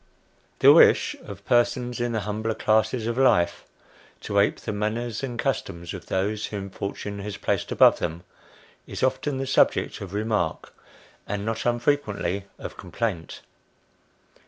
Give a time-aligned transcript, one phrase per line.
[0.57, 3.65] THE wish of persons in the humbler classes of life,
[4.21, 8.23] to ape the manners and customs of those whom fortune has placed above them,
[8.87, 10.73] is often the subject of remark,
[11.27, 13.41] and not unfrequently of complaint.